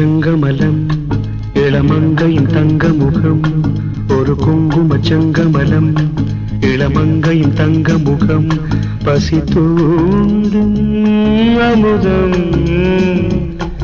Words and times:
செங்கமலம் 0.00 0.88
இளமங்கையின் 1.54 2.46
தங்க 2.46 2.88
முகம் 2.88 3.40
ஒரு 4.08 4.36
குங்கும 4.36 4.96
செங்கமலம் 4.96 5.92
இளமங்கையின் 6.60 7.52
தங்க 7.52 7.98
முகம் 7.98 8.48
பசி 9.04 9.38
தூண்டும் 9.44 11.04
அமுதம் 11.60 12.40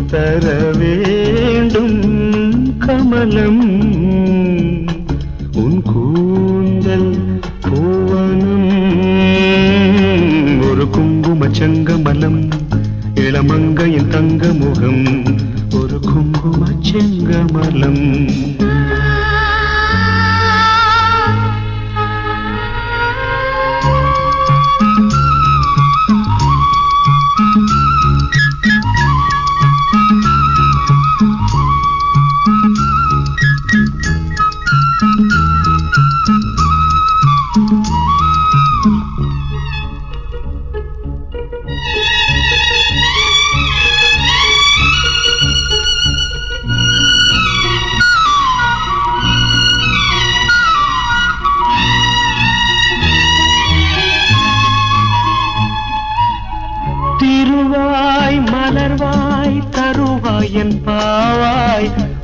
தர 0.06 0.72
வேண்டும் 0.79 1.98
கமலம். 2.79 3.75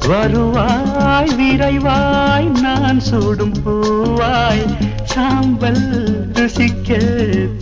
வருவாய் 0.08 1.32
விரைவாய் 1.38 2.48
நான் 2.62 3.00
சூடும் 3.00 3.54
பூவாய் 3.64 4.64
சாம்பல் 5.04 5.84
ருசிக்க 6.32 6.90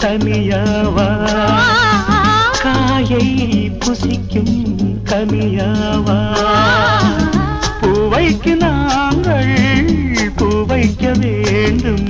தனியாவா 0.03 1.09
காயை 2.63 3.27
புசிக்கும் 3.85 4.57
கனியாவா 5.11 6.19
பூவைக்கு 7.81 8.55
நாங்கள் 8.57 9.55
பூவைக்க 10.37 11.05
வேண்டும். 11.19 12.09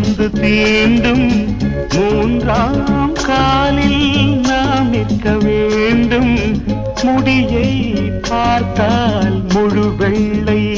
வந்து 0.00 0.28
தீண்டும். 0.28 1.56
மூன்றாம் 1.94 3.12
காலில் 3.12 4.40
நாம் 4.40 4.88
நிற்க 4.88 5.36
வேண்டும். 5.36 6.62
முடியை 7.02 7.94
பார்த்தால் 8.28 9.42
முழு 9.52 9.96
வெள்ளை. 9.96 10.76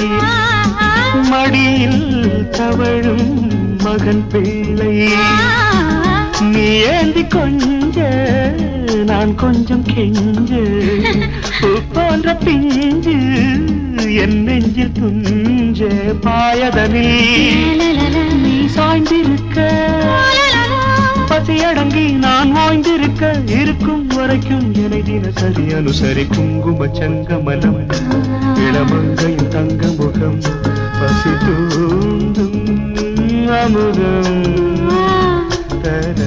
மடியில் 1.31 2.49
தவழும் 2.51 3.51
மகன் 3.83 4.25
பிள்ளை. 4.29 5.09
நீ 6.41 6.69
ஏந்தி 6.95 7.27
கொஞ்ச 7.27 8.09
நான் 9.07 9.35
கொஞ்சம் 9.35 9.85
கெஞ்சு. 9.95 10.65
போன்ற 11.93 12.35
பிஞ்சு 12.35 13.19
என் 14.15 14.43
நெஞ்சில் 14.43 14.93
துஞ்ச 15.81 16.15
பாயதனில் 16.21 17.85
நீ 18.43 18.57
சாய்ந்திருக்க. 18.75 19.57
பசியடங்கி 21.29 22.13
நான் 22.13 22.53
ஓய்ந்திருக்க. 22.57 23.51
இருக்கும் 23.61 24.07
வரைக்கும் 24.07 24.75
என்னை 24.75 25.03
தினசரி 25.03 25.65
அனுசரி 25.73 26.25
குங்கும 26.35 26.87
சங்கமலம் 26.87 27.81
இளமங்கையின் 28.57 29.49
தங்க 29.49 29.87
முகம் 29.99 30.41
பசி 31.01 31.33
தூண்டும் 31.45 32.61
அமுதம். 33.63 34.43
தர 35.83 36.21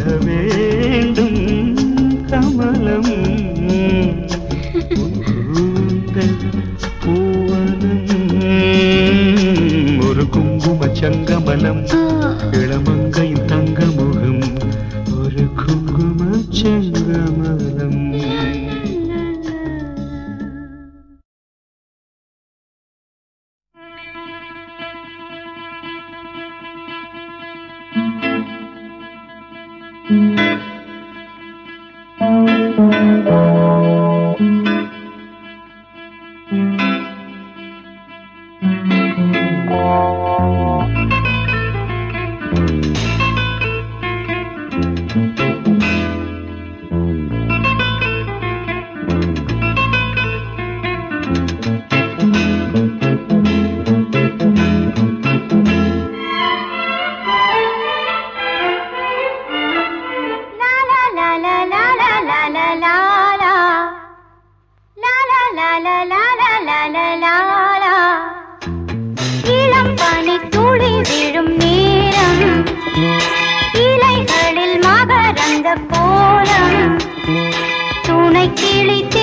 சங்கமலம் 11.03 11.81
இளமங்கையின் 12.51 12.92
இளம் 69.55 69.95
பனி 69.95 70.35
துளி 70.49 70.91
விழும் 71.01 71.53
நேரம். 71.55 72.65
இலைகளில் 73.85 74.77
மகரந்த 74.79 75.67
போலம் 75.91 76.97
துணை 78.01 78.45
கிழித்து 78.53 79.22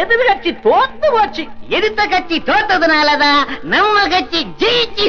எதிர்கட்சி 0.00 0.50
தோத்து 0.64 1.08
போச்சு. 1.14 1.44
எதிர்த்த 1.76 2.02
கட்சி 2.06 2.36
தோத்ததுனாலதான் 2.48 3.40
நம்ம 3.72 3.96
கட்சி 4.14 4.40
ஜெயிச்சு 4.62 5.06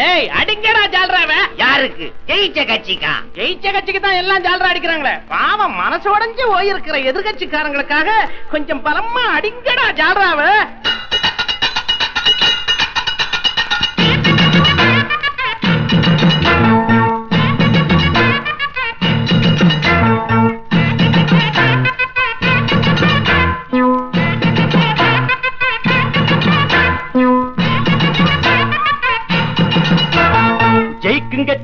டேய் 0.00 0.26
அடிக்கடா 0.40 0.82
ஜால்றாவ 0.94 1.32
யாருக்கு? 1.62 2.06
ஜெயிச்ச 2.28 2.60
கட்சிக்கா? 2.70 3.12
ஜெயிச்ச 3.36 3.66
கட்சிக்கு 3.72 4.00
தான் 4.00 4.20
எல்லாம் 4.22 4.44
ஜால்ரா 4.46 4.70
அடிக்கிறாங்களே. 4.72 5.14
பாவம் 5.32 5.76
மனசு 5.82 6.08
உடஞ்சு 6.14 6.44
போயிருக்கிற 6.52 6.96
எதிர்கட்சிக்காரங்களுக்காக 7.10 8.10
கொஞ்சம் 8.50 8.84
பலமா 8.86 9.24
அடிங்கடா 9.36 9.86
ஜால்றாவ 10.00 10.40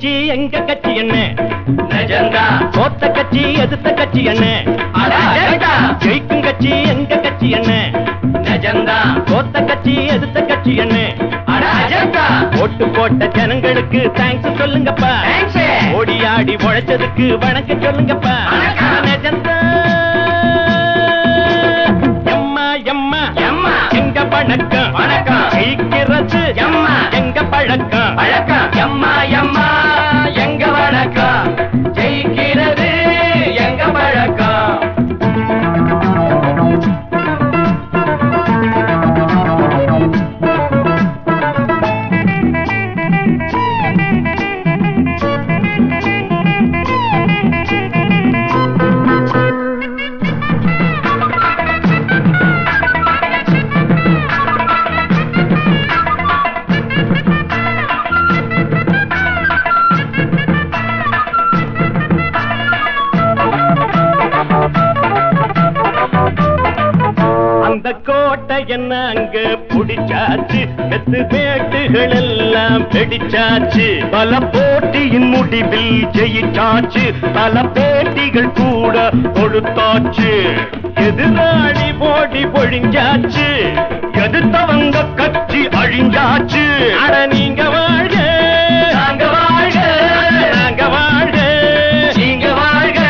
கட்சி 0.00 0.26
எங்க 0.32 0.58
கட்சி 0.66 0.90
என்ன? 0.94 1.14
கோத்த 2.76 3.08
கட்சி 3.16 3.40
எதிர்த்த 3.62 3.88
கட்சி 4.00 4.20
என்ன? 4.32 4.44
ஜெயிக்கும் 6.04 6.42
கட்சி 6.42 6.70
எங்க 6.92 7.16
கட்சி 7.24 7.48
என்ன? 7.58 7.72
கோத்த 9.30 9.62
கட்சி 9.70 9.94
எதிர்த்த 10.14 10.44
கட்சி 10.50 10.74
என்ன? 10.84 10.98
ஓட்டு 12.62 12.86
போட்ட 12.96 13.26
ஜனங்களுக்கு 13.38 14.02
தேங்க்ஸ் 14.20 14.58
சொல்லுங்கப்பா. 14.60 15.12
ஓடி 15.98 16.16
ஆடி 16.34 16.56
உழைச்சதுக்கு 16.68 17.26
வணக்கம் 17.44 17.82
சொல்லுங்கப்பா. 17.86 18.36
நெஜந்தா 19.08 19.47
வந்தாச்சு 70.28 70.62
மெத்து 70.88 71.20
வேட்டுகள் 71.32 72.14
எல்லாம் 72.16 72.82
வெடிச்சாச்சு. 72.94 73.87
பல 74.14 74.40
போட்டியின் 74.54 75.28
முடிவில் 75.32 76.02
ஜெயிச்சாச்சு 76.16 77.04
பல 77.37 77.62
பேட்டிகள் 77.76 78.50
கூட 78.61 78.97
கொடுத்தாச்சு. 79.37 80.32
எதிராளி 81.06 81.88
போட்டி 82.02 82.42
பொழிஞ்சாச்சு 82.56 83.49
எதிர்த்தவங்க 84.25 85.04
கட்சி 85.20 85.62
அழிஞ்சாச்சு. 85.82 86.64
அட 87.04 87.14
நீங்க 87.35 87.62
வாழ்க 87.76 88.16
நாங்க 88.99 89.25
வாழ்க 89.37 89.78
நாங்க 90.54 90.85
வாழ்க. 90.97 91.38
நீங்க 92.20 92.49
வாழ்க. 92.61 93.00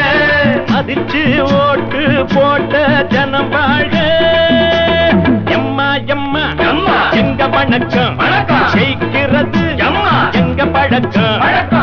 மதிச்சு 0.72 1.24
ஓட்டு 1.62 2.04
போட்ட 2.34 2.84
ஜனம் 3.14 3.52
வாழ்க. 3.56 3.97
வணக்கம் 7.58 8.16
வணக்கம் 8.16 8.66
ஜெயிக்கிறது. 8.74 9.62
எங்க 10.32 10.66
பழக்கம். 10.66 11.77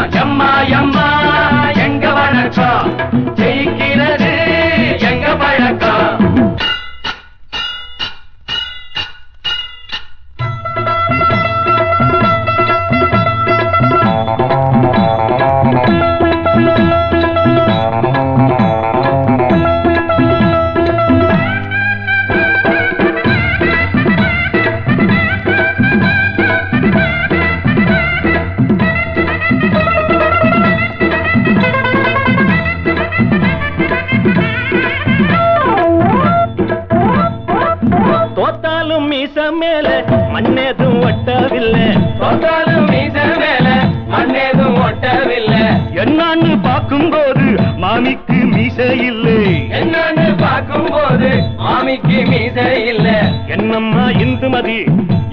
மேல 39.66 39.90
மண்ணேதும் 40.34 40.98
ஒட்டவில்லை. 41.08 41.86
பார்த்தாலும் 42.20 42.88
மீச 42.90 43.18
மேல 43.42 43.68
மண்ணேதும் 44.14 44.78
ஒட்டவில்லை. 44.88 45.62
என்னான்னு 46.02 46.52
பார்க்கும்போது 46.62 47.46
மாமிக்கு 47.84 48.38
மீச 48.54 48.80
இல்லை. 49.10 49.40
என்னான்னு 49.80 50.28
பார்க்கும்போது 50.44 51.30
மாமிக்கு 51.64 52.20
மீச 52.32 52.58
இல்லை. 52.92 53.18
என்னம்மா 53.56 54.06
இந்துமதி? 54.26 54.80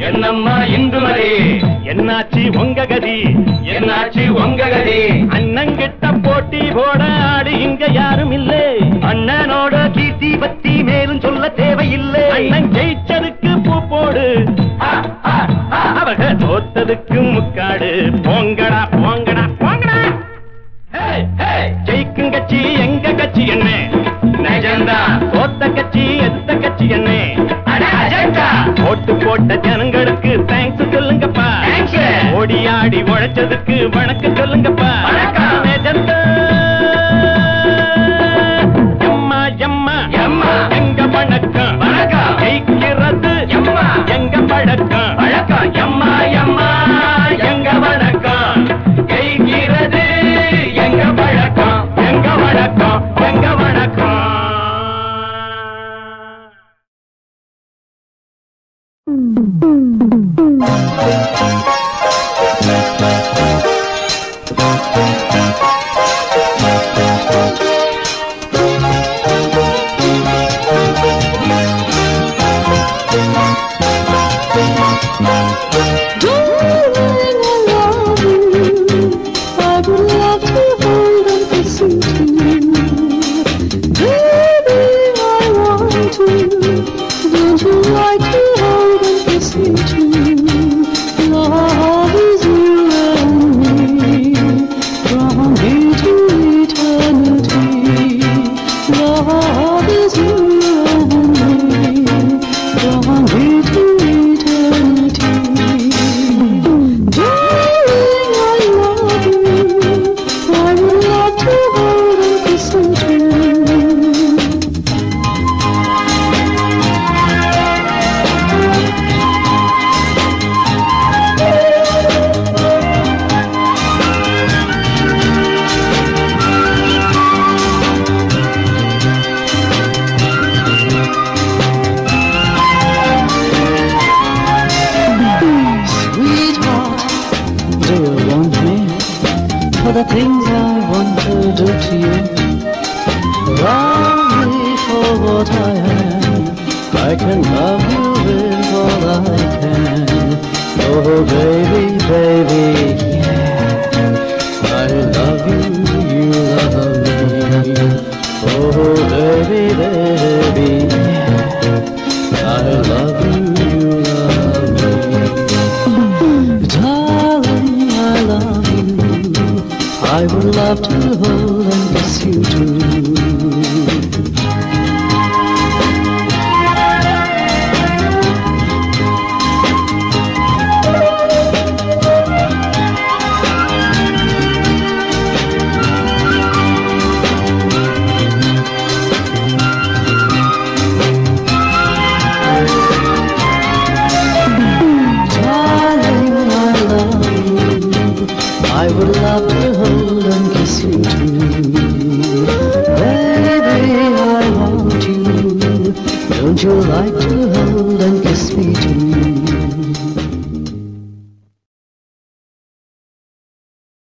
என்னம்மா 0.09 0.57
இந்துமதி? 0.77 1.33
என்னாச்சு 1.91 2.43
உங்க 2.63 2.87
கதி? 2.93 3.19
என்னாச்சு 3.75 4.25
உங்க 4.45 4.69
கதி? 4.75 5.01
அண்ணங்கிட்ட 5.37 6.15
போட்டி 6.23 6.63
போட 6.79 7.03
ஆடு 7.33 7.53
இங்க 7.67 7.85
யாரும் 8.01 8.35
இல்லை. 8.39 8.65
அண்ணனோட 9.11 9.75
கீர்த்தி 9.97 10.33
பத்தி 10.37 10.72